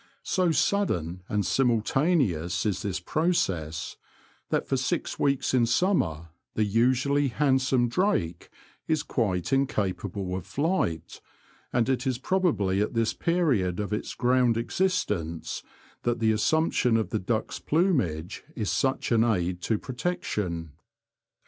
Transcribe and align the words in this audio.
So 0.23 0.49
sudden 0.51 1.21
and 1.29 1.45
simultaneous 1.45 2.65
is 2.65 2.81
this 2.81 2.99
process 2.99 3.97
that 4.49 4.67
for 4.67 4.75
six 4.75 5.19
weeks 5.19 5.53
in 5.53 5.67
summer 5.67 6.29
the 6.55 6.63
usually 6.63 7.27
handsome 7.27 7.87
drake 7.87 8.49
is 8.87 9.03
quite 9.03 9.53
incapable 9.53 10.35
of 10.35 10.47
flight, 10.47 11.21
and 11.71 11.87
it 11.87 12.07
is 12.07 12.17
probably 12.17 12.81
at 12.81 12.95
this 12.95 13.13
period 13.13 13.79
of 13.79 13.93
its 13.93 14.15
ground 14.15 14.57
existence 14.57 15.61
that 16.01 16.17
the 16.17 16.31
as 16.31 16.41
sumption 16.41 16.97
of 16.97 17.11
the 17.11 17.19
duck's 17.19 17.59
plumage 17.59 18.43
is 18.55 18.71
such 18.71 19.11
an 19.11 19.23
aid 19.23 19.61
to 19.61 19.77
protection. 19.77 20.71